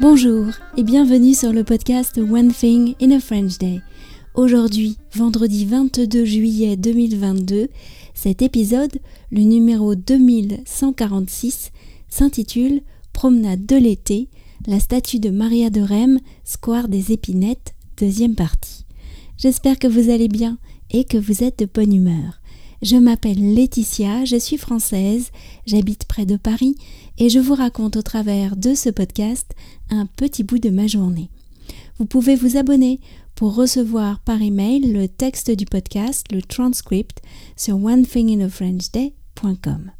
Bonjour 0.00 0.46
et 0.78 0.82
bienvenue 0.82 1.34
sur 1.34 1.52
le 1.52 1.62
podcast 1.62 2.16
One 2.16 2.54
Thing 2.54 2.94
in 3.02 3.10
a 3.10 3.20
French 3.20 3.58
Day. 3.58 3.82
Aujourd'hui, 4.34 4.96
vendredi 5.14 5.66
22 5.66 6.24
juillet 6.24 6.78
2022, 6.78 7.68
cet 8.14 8.40
épisode, 8.40 8.98
le 9.30 9.42
numéro 9.42 9.94
2146, 9.94 11.70
s'intitule 12.08 12.80
Promenade 13.12 13.66
de 13.66 13.76
l'été, 13.76 14.28
la 14.66 14.80
statue 14.80 15.18
de 15.18 15.28
Maria 15.28 15.68
de 15.68 15.82
Rem, 15.82 16.18
Square 16.44 16.88
des 16.88 17.12
Épinettes, 17.12 17.74
deuxième 17.98 18.36
partie. 18.36 18.86
J'espère 19.36 19.78
que 19.78 19.86
vous 19.86 20.08
allez 20.08 20.28
bien 20.28 20.56
et 20.90 21.04
que 21.04 21.18
vous 21.18 21.44
êtes 21.44 21.58
de 21.58 21.68
bonne 21.72 21.92
humeur. 21.92 22.39
Je 22.82 22.96
m'appelle 22.96 23.54
Laetitia, 23.54 24.24
je 24.24 24.36
suis 24.36 24.56
française, 24.56 25.32
j'habite 25.66 26.06
près 26.06 26.24
de 26.24 26.36
Paris 26.36 26.76
et 27.18 27.28
je 27.28 27.38
vous 27.38 27.54
raconte 27.54 27.96
au 27.96 28.02
travers 28.02 28.56
de 28.56 28.74
ce 28.74 28.88
podcast 28.88 29.54
un 29.90 30.06
petit 30.06 30.44
bout 30.44 30.58
de 30.58 30.70
ma 30.70 30.86
journée. 30.86 31.28
Vous 31.98 32.06
pouvez 32.06 32.36
vous 32.36 32.56
abonner 32.56 32.98
pour 33.34 33.54
recevoir 33.54 34.20
par 34.20 34.40
email 34.40 34.94
le 34.94 35.08
texte 35.08 35.50
du 35.50 35.66
podcast, 35.66 36.24
le 36.32 36.40
transcript, 36.40 37.20
sur 37.54 37.76
onethinginafrenchday.com. 37.76 39.90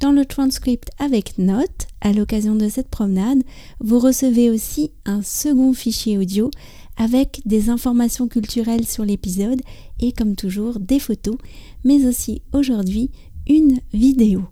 Dans 0.00 0.12
le 0.12 0.24
transcript 0.24 0.88
avec 0.98 1.36
notes, 1.36 1.86
à 2.00 2.14
l'occasion 2.14 2.54
de 2.54 2.70
cette 2.70 2.88
promenade, 2.88 3.42
vous 3.80 3.98
recevez 3.98 4.48
aussi 4.48 4.92
un 5.04 5.20
second 5.20 5.74
fichier 5.74 6.16
audio 6.16 6.50
avec 7.00 7.40
des 7.46 7.70
informations 7.70 8.28
culturelles 8.28 8.86
sur 8.86 9.06
l'épisode 9.06 9.62
et 10.00 10.12
comme 10.12 10.36
toujours 10.36 10.78
des 10.78 10.98
photos, 10.98 11.38
mais 11.82 12.06
aussi 12.06 12.42
aujourd'hui 12.52 13.10
une 13.48 13.80
vidéo. 13.94 14.42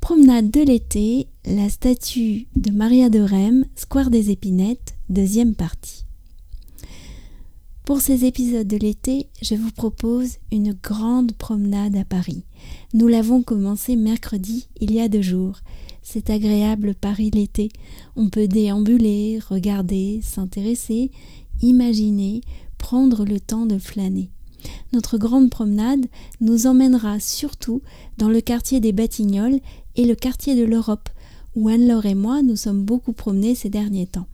Promenade 0.00 0.50
de 0.50 0.62
l'été, 0.62 1.28
la 1.44 1.68
statue 1.68 2.48
de 2.56 2.72
Maria 2.72 3.08
de 3.08 3.20
Rem, 3.20 3.66
Square 3.76 4.10
des 4.10 4.32
Épinettes, 4.32 4.96
deuxième 5.08 5.54
partie. 5.54 6.06
Pour 7.84 8.00
ces 8.00 8.24
épisodes 8.24 8.66
de 8.66 8.76
l'été, 8.76 9.28
je 9.42 9.54
vous 9.54 9.70
propose 9.70 10.38
une 10.50 10.72
grande 10.72 11.34
promenade 11.34 11.96
à 11.96 12.04
Paris. 12.04 12.42
Nous 12.94 13.06
l'avons 13.06 13.44
commencé 13.44 13.94
mercredi, 13.94 14.66
il 14.80 14.92
y 14.92 15.00
a 15.00 15.08
deux 15.08 15.22
jours. 15.22 15.60
C'est 16.08 16.30
agréable 16.30 16.94
Paris 16.94 17.32
l'été. 17.32 17.68
On 18.14 18.28
peut 18.28 18.46
déambuler, 18.46 19.40
regarder, 19.50 20.20
s'intéresser, 20.22 21.10
imaginer, 21.62 22.42
prendre 22.78 23.24
le 23.24 23.40
temps 23.40 23.66
de 23.66 23.76
flâner. 23.76 24.30
Notre 24.92 25.18
grande 25.18 25.50
promenade 25.50 26.06
nous 26.40 26.68
emmènera 26.68 27.18
surtout 27.18 27.82
dans 28.18 28.28
le 28.28 28.40
quartier 28.40 28.78
des 28.78 28.92
Batignolles 28.92 29.58
et 29.96 30.04
le 30.04 30.14
quartier 30.14 30.54
de 30.54 30.64
l'Europe, 30.64 31.08
où 31.56 31.68
Anne-Laure 31.68 32.06
et 32.06 32.14
moi 32.14 32.40
nous 32.40 32.54
sommes 32.54 32.84
beaucoup 32.84 33.12
promenés 33.12 33.56
ces 33.56 33.68
derniers 33.68 34.06
temps. 34.06 34.28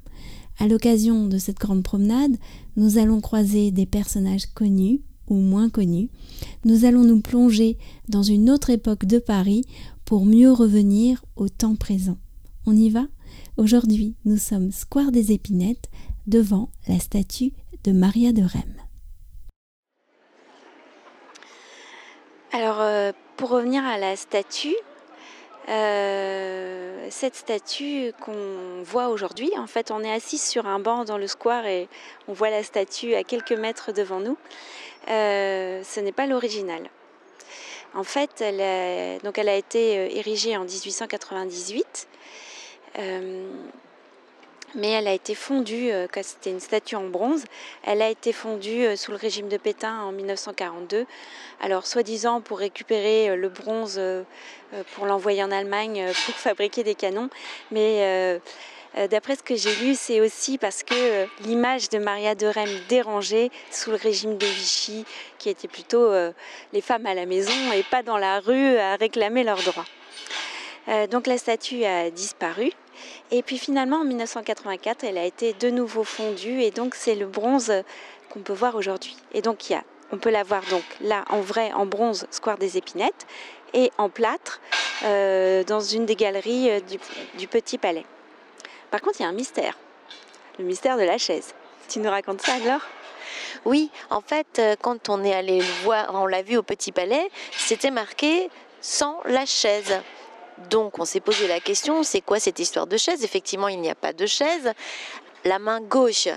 À 0.58 0.68
l'occasion 0.68 1.26
de 1.26 1.38
cette 1.38 1.58
grande 1.58 1.84
promenade, 1.84 2.36
nous 2.76 2.98
allons 2.98 3.22
croiser 3.22 3.70
des 3.70 3.86
personnages 3.86 4.44
connus 4.54 5.00
ou 5.26 5.36
moins 5.36 5.70
connus. 5.70 6.10
Nous 6.66 6.84
allons 6.84 7.04
nous 7.04 7.20
plonger 7.20 7.78
dans 8.10 8.22
une 8.22 8.50
autre 8.50 8.68
époque 8.68 9.06
de 9.06 9.18
Paris 9.18 9.64
pour 10.04 10.24
mieux 10.24 10.52
revenir 10.52 11.24
au 11.36 11.48
temps 11.48 11.76
présent. 11.76 12.18
On 12.66 12.76
y 12.76 12.90
va? 12.90 13.06
Aujourd'hui, 13.56 14.14
nous 14.24 14.36
sommes 14.36 14.70
Square 14.70 15.12
des 15.12 15.32
Épinettes 15.32 15.90
devant 16.26 16.70
la 16.88 16.98
statue 16.98 17.52
de 17.84 17.92
Maria 17.92 18.32
de 18.32 18.42
Rem. 18.42 18.74
Alors, 22.52 22.80
euh, 22.80 23.12
pour 23.36 23.50
revenir 23.50 23.84
à 23.84 23.98
la 23.98 24.14
statue, 24.14 24.76
euh, 25.68 27.06
cette 27.10 27.34
statue 27.34 28.12
qu'on 28.20 28.82
voit 28.84 29.08
aujourd'hui, 29.08 29.50
en 29.56 29.66
fait, 29.66 29.90
on 29.90 30.02
est 30.02 30.12
assis 30.12 30.38
sur 30.38 30.66
un 30.66 30.78
banc 30.78 31.04
dans 31.04 31.18
le 31.18 31.26
square 31.26 31.66
et 31.66 31.88
on 32.28 32.32
voit 32.32 32.50
la 32.50 32.62
statue 32.62 33.14
à 33.14 33.24
quelques 33.24 33.52
mètres 33.52 33.92
devant 33.92 34.20
nous. 34.20 34.36
Euh, 35.08 35.82
ce 35.84 36.00
n'est 36.00 36.12
pas 36.12 36.26
l'original. 36.26 36.82
En 37.94 38.04
fait, 38.04 38.40
elle 38.40 39.20
donc 39.20 39.38
elle 39.38 39.48
a 39.48 39.56
été 39.56 40.16
érigée 40.18 40.56
en 40.56 40.64
1898 40.64 42.08
mais 44.74 44.90
elle 44.90 45.08
a 45.08 45.12
été 45.12 45.34
fondue, 45.34 45.90
euh, 45.90 46.06
c'était 46.22 46.50
une 46.50 46.60
statue 46.60 46.96
en 46.96 47.04
bronze, 47.04 47.44
elle 47.84 48.02
a 48.02 48.08
été 48.08 48.32
fondue 48.32 48.84
euh, 48.84 48.96
sous 48.96 49.10
le 49.10 49.16
régime 49.16 49.48
de 49.48 49.56
Pétain 49.56 50.00
en 50.00 50.12
1942. 50.12 51.06
Alors, 51.60 51.86
soi-disant 51.86 52.40
pour 52.40 52.58
récupérer 52.58 53.30
euh, 53.30 53.36
le 53.36 53.48
bronze 53.48 54.00
pour 54.94 55.06
l'envoyer 55.06 55.44
en 55.44 55.50
Allemagne 55.50 56.06
pour 56.06 56.34
fabriquer 56.34 56.82
des 56.82 56.94
canons, 56.94 57.28
mais 57.70 58.40
d'après 59.10 59.36
ce 59.36 59.42
que 59.42 59.56
j'ai 59.56 59.74
lu, 59.76 59.94
c'est 59.94 60.20
aussi 60.20 60.58
parce 60.58 60.82
que 60.82 61.26
l'image 61.44 61.88
de 61.88 61.98
Maria 61.98 62.34
de 62.34 62.46
Rem 62.46 62.68
dérangée 62.88 63.50
sous 63.70 63.90
le 63.90 63.96
régime 63.96 64.36
de 64.36 64.46
Vichy, 64.46 65.04
qui 65.38 65.48
était 65.48 65.68
plutôt 65.68 66.12
les 66.72 66.80
femmes 66.80 67.06
à 67.06 67.14
la 67.14 67.26
maison 67.26 67.52
et 67.74 67.82
pas 67.84 68.02
dans 68.02 68.18
la 68.18 68.40
rue 68.40 68.76
à 68.76 68.96
réclamer 68.96 69.44
leurs 69.44 69.62
droits. 69.62 71.06
donc 71.10 71.26
la 71.26 71.38
statue 71.38 71.84
a 71.84 72.10
disparu. 72.10 72.70
Et 73.30 73.42
puis 73.42 73.58
finalement, 73.58 74.00
en 74.00 74.04
1984, 74.04 75.04
elle 75.04 75.18
a 75.18 75.24
été 75.24 75.54
de 75.54 75.70
nouveau 75.70 76.04
fondue 76.04 76.62
et 76.62 76.70
donc 76.70 76.94
c'est 76.94 77.14
le 77.14 77.26
bronze 77.26 77.72
qu'on 78.28 78.40
peut 78.40 78.52
voir 78.52 78.76
aujourd'hui. 78.76 79.16
Et 79.32 79.42
donc 79.42 79.72
on 80.12 80.18
peut 80.18 80.30
la 80.30 80.42
voir 80.42 80.62
donc 80.70 80.84
là 81.00 81.24
en 81.30 81.40
vrai, 81.40 81.72
en 81.72 81.86
bronze, 81.86 82.26
Square 82.30 82.58
des 82.58 82.76
Épinettes, 82.76 83.26
et 83.74 83.90
en 83.98 84.08
plâtre 84.08 84.60
euh, 85.04 85.64
dans 85.64 85.80
une 85.80 86.06
des 86.06 86.16
galeries 86.16 86.70
euh, 86.70 86.80
du, 87.38 87.48
Petit 87.48 87.78
Palais. 87.78 88.04
Par 88.92 89.00
contre, 89.00 89.20
il 89.20 89.22
y 89.22 89.26
a 89.26 89.30
un 89.30 89.32
mystère, 89.32 89.78
le 90.58 90.66
mystère 90.66 90.98
de 90.98 91.02
la 91.02 91.16
chaise. 91.16 91.54
Tu 91.88 91.98
nous 91.98 92.10
racontes 92.10 92.42
ça 92.42 92.52
alors 92.52 92.82
Oui, 93.64 93.90
en 94.10 94.20
fait, 94.20 94.58
euh, 94.58 94.76
quand 94.78 95.08
on 95.08 95.24
est 95.24 95.32
allé 95.32 95.60
le 95.60 95.82
voir, 95.82 96.10
on 96.12 96.26
l'a 96.26 96.42
vu 96.42 96.58
au 96.58 96.62
Petit 96.62 96.92
Palais, 96.92 97.30
c'était 97.56 97.90
marqué 97.90 98.50
sans 98.82 99.18
la 99.24 99.46
chaise. 99.46 99.98
Donc 100.68 100.98
on 100.98 101.06
s'est 101.06 101.20
posé 101.20 101.48
la 101.48 101.58
question, 101.58 102.02
c'est 102.02 102.20
quoi 102.20 102.38
cette 102.38 102.58
histoire 102.58 102.86
de 102.86 102.98
chaise? 102.98 103.24
Effectivement, 103.24 103.68
il 103.68 103.80
n'y 103.80 103.88
a 103.88 103.94
pas 103.94 104.12
de 104.12 104.26
chaise. 104.26 104.70
La 105.46 105.58
main 105.58 105.80
gauche, 105.80 106.28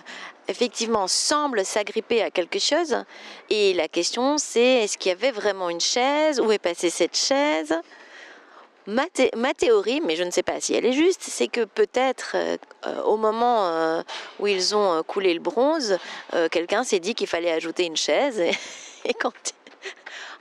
effectivement, 0.48 1.10
semble 1.10 1.66
s'agripper 1.66 2.24
à 2.24 2.32
quelque 2.32 2.60
chose. 2.60 3.04
Et 3.50 3.74
la 3.74 3.90
question, 3.90 4.38
c'est 4.38 4.84
est-ce 4.84 4.98
qu'il 4.98 5.10
y 5.10 5.12
avait 5.12 5.32
vraiment 5.32 5.70
une 5.70 5.82
chaise? 5.82 6.40
Où 6.40 6.54
est 6.54 6.58
passée 6.58 6.90
cette 6.90 7.18
chaise? 7.18 7.78
Ma, 8.88 9.08
théorie, 9.54 10.00
mais 10.02 10.16
je 10.16 10.24
ne 10.24 10.30
sais 10.30 10.44
pas 10.44 10.62
si 10.62 10.76
elle 10.76 10.86
est 10.86 10.94
juste, 10.94 11.24
c'est 11.24 11.48
que 11.48 11.66
peut-être 11.66 12.36
euh, 12.36 12.58
au 13.04 13.18
moment 13.18 13.68
euh, 13.68 14.04
où 14.40 14.46
ils 14.46 14.76
ont 14.76 15.02
coulé 15.02 15.34
le 15.34 15.40
bronze, 15.40 15.98
euh, 16.36 16.50
quelqu'un 16.50 16.84
s'est 16.84 17.00
dit 17.00 17.16
qu'il 17.16 17.26
fallait 17.26 17.52
ajouter 17.52 17.86
une 17.86 17.98
chaise. 17.98 18.40
et 19.06 19.14
quand 19.20 19.34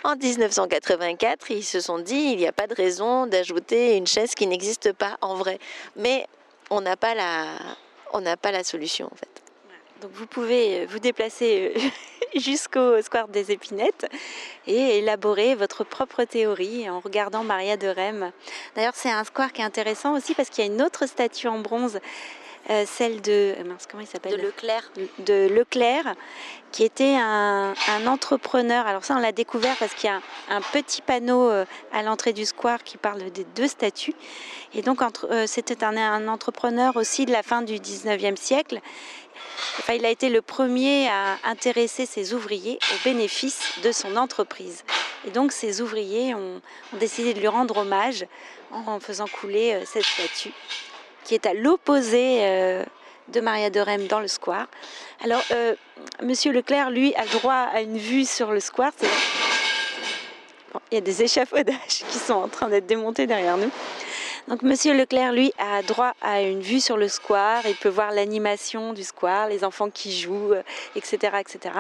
en 0.05 0.17
1984, 0.17 1.51
ils 1.51 1.65
se 1.65 1.81
sont 1.81 1.99
dit 1.99 2.33
il 2.33 2.37
n'y 2.37 2.47
a 2.47 2.53
pas 2.53 2.67
de 2.67 2.75
raison 2.75 3.27
d'ajouter 3.27 3.97
une 3.97 4.07
chaise 4.07 4.35
qui 4.35 4.47
n'existe 4.47 4.93
pas 4.93 5.17
en 5.23 5.35
vrai. 5.35 5.59
Mais 5.97 6.27
on 6.69 6.83
n'a 6.83 6.97
pas 6.97 7.15
la, 7.15 7.47
on 8.13 8.21
n'a 8.21 8.37
pas 8.37 8.53
la 8.53 8.63
solution 8.65 9.07
en 9.07 9.17
fait. 9.17 9.43
Donc 10.03 10.13
vous 10.13 10.27
pouvez 10.27 10.81
euh, 10.81 10.87
vous 10.87 10.99
déplacer 10.99 11.73
euh, 11.75 11.81
jusqu'au 12.41 13.01
square 13.03 13.29
des 13.29 13.53
épinettes 13.53 14.07
et 14.67 14.99
élaborer 14.99 15.55
votre 15.55 15.85
propre 15.85 16.25
théorie 16.25 16.89
en 16.91 17.01
regardant 17.01 17.45
Maria 17.45 17.77
de 17.77 17.89
Rem. 17.89 18.33
D'ailleurs, 18.75 18.95
c'est 18.97 19.11
un 19.11 19.25
square 19.25 19.53
qui 19.53 19.61
est 19.61 19.65
intéressant 19.65 20.15
aussi 20.15 20.35
parce 20.35 20.49
qu'il 20.49 20.65
y 20.65 20.69
a 20.69 20.73
une 20.73 20.83
autre 20.83 21.07
statue 21.07 21.49
en 21.49 21.59
bronze 21.59 22.01
euh, 22.71 22.85
celle 22.87 23.21
de 23.21 23.55
euh, 23.59 23.75
comment 23.91 24.03
il 24.03 24.07
s'appelle 24.07 24.39
de 24.39 24.43
Leclerc. 24.43 24.91
De 25.19 25.49
Leclerc 25.49 26.15
qui 26.73 26.83
était 26.83 27.15
un, 27.15 27.75
entrepreneur. 28.07 28.87
Alors 28.87 29.05
ça 29.05 29.15
on 29.17 29.21
l'a 29.21 29.33
découvert 29.33 29.77
parce 29.77 29.93
qu'il 29.95 30.09
y 30.09 30.13
a 30.13 30.21
un, 30.49 30.61
petit 30.73 31.03
panneau 31.03 31.51
euh, 31.51 31.67
à 31.93 32.03
l'entrée 32.03 32.33
du 32.33 32.47
square 32.47 32.83
qui 32.83 32.97
parle 32.97 33.31
des 33.31 33.45
deux 33.55 33.69
statues. 33.69 34.15
Et 34.73 34.81
donc 34.81 35.01
c'était 35.47 35.85
un, 35.85 36.27
entrepreneur 36.27 36.97
aussi 36.97 37.27
de 37.27 37.33
la 37.33 37.43
fin 37.43 37.61
du 37.63 37.75
19e 37.75 38.37
siècle. 38.37 38.81
Enfin, 39.79 39.93
il 39.93 40.05
a 40.07 40.11
été 40.11 40.31
le 40.31 40.41
premier 40.41 41.09
à 41.09 41.37
intéresser 41.45 42.07
ses 42.07 42.33
ouvriers 42.33 42.79
aux 42.93 43.05
bénéfices 43.05 43.79
de 43.83 43.93
son 43.93 44.17
entreprise. 44.17 44.85
Et 45.27 45.31
donc, 45.31 45.53
ces 45.53 45.81
ouvriers 45.81 46.35
ont, 46.35 46.61
ont 46.93 46.97
décidé 46.99 47.35
de 47.35 47.41
lui 47.41 47.49
rendre 47.49 47.77
hommage 47.79 48.27
en 48.71 49.01
faisant 49.01 49.27
couler 49.27 49.81
cette 49.85 50.05
statue 50.05 50.53
qui 51.25 51.35
est 51.35 51.47
à 51.47 51.55
l'opposé 51.55 52.41
euh, 52.43 52.85
de 53.29 53.41
Maria 53.41 53.71
de 53.71 53.81
Rem 53.81 54.07
dans 54.07 54.21
le 54.21 54.29
square. 54.29 54.67
Alors, 55.23 55.43
euh, 55.51 55.75
Monsieur 56.23 56.53
Leclerc, 56.53 56.91
lui, 56.91 57.15
a 57.15 57.25
droit 57.27 57.69
à 57.73 57.81
une 57.81 57.99
vue 57.99 58.25
sur 58.25 58.53
le 58.53 58.61
square. 58.61 58.93
il 60.91 60.95
y 60.95 60.99
a 60.99 61.01
des 61.01 61.23
échafaudages 61.23 61.77
qui 62.09 62.19
sont 62.19 62.35
en 62.35 62.49
train 62.49 62.69
d'être 62.69 62.87
démontés 62.87 63.27
derrière 63.27 63.57
nous. 63.57 63.71
Donc 64.47 64.61
Monsieur 64.61 64.93
Leclerc, 64.93 65.33
lui, 65.33 65.53
a 65.59 65.81
droit 65.83 66.13
à 66.21 66.43
une 66.43 66.61
vue 66.61 66.81
sur 66.81 66.99
le 66.99 67.09
square. 67.09 67.63
Il 67.67 67.77
peut 67.77 67.89
voir 67.89 68.13
l'animation 68.13 68.93
du 68.93 69.03
square, 69.03 69.49
les 69.49 69.65
enfants 69.65 69.89
qui 69.89 70.13
jouent, 70.13 70.53
etc., 70.97 71.19
euh, 71.33 71.39
etc. 71.39 71.75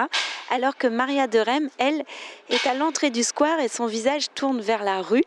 Alors 0.50 0.74
que 0.78 0.86
Maria 0.86 1.26
de 1.26 1.40
Rem, 1.40 1.68
elle, 1.76 2.04
est 2.48 2.66
à 2.66 2.72
l'entrée 2.72 3.10
du 3.10 3.22
square 3.22 3.60
et 3.60 3.68
son 3.68 3.84
visage 3.84 4.28
tourne 4.34 4.62
vers 4.62 4.82
la 4.82 5.02
rue. 5.02 5.24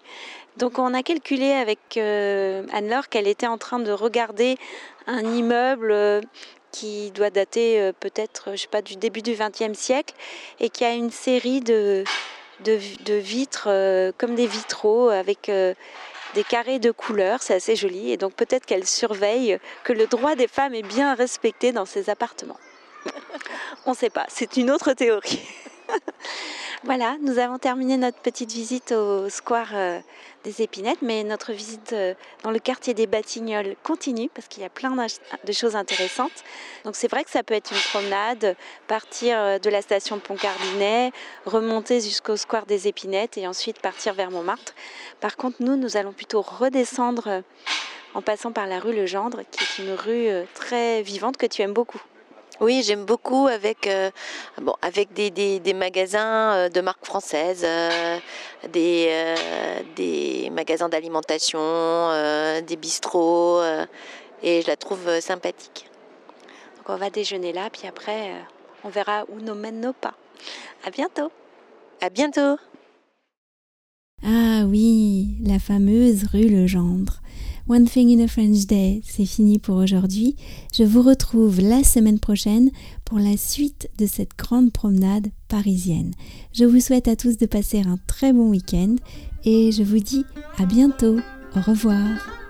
Donc 0.57 0.79
on 0.79 0.95
a 0.95 1.03
calculé 1.03 1.51
avec 1.51 1.97
euh, 1.97 2.65
Anne-Laure 2.73 3.07
qu'elle 3.07 3.27
était 3.27 3.45
en 3.45 3.59
train 3.59 3.77
de 3.77 3.91
regarder 3.91 4.57
un 5.05 5.21
immeuble 5.21 5.91
euh, 5.91 6.21
qui 6.71 7.11
doit 7.11 7.29
dater 7.29 7.91
peut-être, 7.99 8.51
je 8.53 8.61
sais 8.61 8.67
pas, 8.67 8.81
du 8.81 8.95
début 8.95 9.21
du 9.21 9.35
XXe 9.35 9.77
siècle 9.77 10.15
et 10.59 10.69
qui 10.69 10.83
a 10.85 10.93
une 10.93 11.11
série 11.11 11.61
de, 11.61 12.03
de, 12.65 13.13
vitres 13.13 13.69
comme 14.17 14.35
des 14.35 14.47
vitraux 14.47 15.09
avec 15.09 15.49
des 16.37 16.43
carrés 16.43 16.77
de 16.77 16.91
couleurs, 16.91 17.41
c'est 17.41 17.55
assez 17.55 17.75
joli. 17.75 18.11
Et 18.11 18.17
donc 18.17 18.33
peut-être 18.33 18.67
qu'elle 18.67 18.85
surveille 18.85 19.57
que 19.83 19.91
le 19.91 20.05
droit 20.05 20.35
des 20.35 20.47
femmes 20.47 20.75
est 20.75 20.87
bien 20.87 21.15
respecté 21.15 21.71
dans 21.71 21.85
ces 21.85 22.11
appartements. 22.11 22.59
On 23.87 23.91
ne 23.91 23.95
sait 23.95 24.11
pas, 24.11 24.27
c'est 24.29 24.55
une 24.55 24.69
autre 24.69 24.93
théorie. 24.93 25.41
Voilà, 26.87 27.17
nous 27.21 27.37
avons 27.37 27.57
terminé 27.57 27.97
notre 27.97 28.19
petite 28.19 28.53
visite 28.53 28.93
au 28.93 29.27
square 29.27 29.71
euh, 29.73 29.99
des 30.45 30.61
épinettes, 30.61 31.01
mais 31.01 31.25
notre 31.25 31.51
visite 31.51 31.91
euh, 31.91 32.13
dans 32.43 32.49
le 32.49 32.59
quartier 32.59 32.93
des 32.93 33.07
Batignolles 33.07 33.75
continue 33.83 34.29
parce 34.33 34.47
qu'il 34.47 34.63
y 34.63 34.65
a 34.65 34.69
plein 34.69 34.95
de 34.95 35.51
choses 35.51 35.75
intéressantes. 35.75 36.45
Donc 36.85 36.95
c'est 36.95 37.09
vrai 37.09 37.25
que 37.25 37.29
ça 37.29 37.43
peut 37.43 37.55
être 37.55 37.73
une 37.73 37.89
promenade, 37.91 38.55
partir 38.87 39.37
euh, 39.37 39.59
de 39.59 39.69
la 39.69 39.81
station 39.81 40.17
Pont-Cardinet, 40.17 41.11
remonter 41.45 41.99
jusqu'au 41.99 42.37
square 42.37 42.65
des 42.65 42.87
épinettes 42.87 43.37
et 43.37 43.47
ensuite 43.47 43.81
partir 43.81 44.13
vers 44.13 44.31
Montmartre. 44.31 44.73
Par 45.19 45.35
contre, 45.35 45.57
nous, 45.59 45.75
nous 45.75 45.97
allons 45.97 46.13
plutôt 46.13 46.41
redescendre 46.41 47.43
en 48.13 48.21
passant 48.21 48.53
par 48.53 48.65
la 48.65 48.79
rue 48.79 48.95
Legendre, 48.95 49.41
qui 49.51 49.61
est 49.61 49.83
une 49.83 49.93
rue 49.93 50.29
très 50.53 51.01
vivante 51.01 51.35
que 51.35 51.47
tu 51.47 51.61
aimes 51.63 51.73
beaucoup. 51.73 52.01
Oui, 52.59 52.81
j'aime 52.83 53.05
beaucoup 53.05 53.47
avec, 53.47 53.85
euh, 53.85 54.09
bon, 54.59 54.73
avec 54.81 55.13
des, 55.13 55.29
des, 55.29 55.73
magasins 55.73 56.53
euh, 56.53 56.69
de 56.69 56.81
marque 56.81 57.05
française, 57.05 57.63
euh, 57.63 58.17
des, 58.73 59.35
des 59.95 60.49
magasins 60.49 60.89
d'alimentation, 60.89 61.59
des 62.65 62.75
bistrots, 62.75 63.61
et 64.41 64.61
je 64.63 64.67
la 64.67 64.75
trouve 64.75 65.19
sympathique. 65.19 65.87
Donc 66.77 66.89
on 66.89 66.95
va 66.95 67.11
déjeuner 67.11 67.53
là, 67.53 67.69
puis 67.71 67.87
après 67.87 68.31
on 68.83 68.89
verra 68.89 69.25
où 69.29 69.39
nous 69.39 69.55
mènent 69.55 69.81
nos 69.81 69.93
pas. 69.93 70.15
À 70.83 70.89
bientôt. 70.89 71.31
À 72.01 72.09
bientôt. 72.09 72.57
Ah 74.23 74.63
oui, 74.65 75.35
la 75.43 75.59
fameuse 75.59 76.25
rue 76.31 76.49
Legendre. 76.49 77.19
One 77.69 77.85
Thing 77.85 78.17
in 78.17 78.23
a 78.23 78.29
French 78.29 78.65
Day, 78.65 79.01
c'est 79.03 79.25
fini 79.25 79.59
pour 79.59 79.75
aujourd'hui. 79.75 80.37
Je 80.73 80.83
vous 80.83 81.01
retrouve 81.01 81.59
la 81.59 81.83
semaine 81.83 82.17
prochaine 82.17 82.71
pour 83.03 83.19
la 83.19 83.35
suite 83.35 83.89
de 83.97 84.05
cette 84.05 84.37
grande 84.37 84.71
promenade 84.71 85.27
parisienne. 85.49 86.11
Je 86.53 86.63
vous 86.63 86.79
souhaite 86.79 87.09
à 87.09 87.17
tous 87.17 87.35
de 87.35 87.45
passer 87.45 87.81
un 87.81 87.97
très 88.07 88.31
bon 88.31 88.49
week-end 88.49 88.95
et 89.43 89.73
je 89.73 89.83
vous 89.83 89.99
dis 89.99 90.23
à 90.57 90.65
bientôt. 90.65 91.17
Au 91.57 91.61
revoir. 91.61 92.46